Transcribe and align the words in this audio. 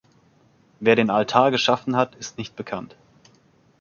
Wer 0.79 0.95
den 0.95 1.11
Altar 1.11 1.51
geschaffen 1.51 1.95
hat, 1.95 2.15
ist 2.15 2.39
nicht 2.39 2.55
bekannt. 2.55 2.95